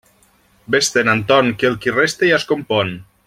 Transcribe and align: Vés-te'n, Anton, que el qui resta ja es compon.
Vés-te'n, 0.75 1.11
Anton, 1.13 1.53
que 1.59 1.71
el 1.71 1.77
qui 1.85 1.95
resta 1.99 2.31
ja 2.31 2.39
es 2.43 2.51
compon. 2.55 2.97